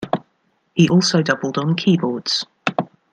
[0.73, 2.47] He also doubled on keyboards.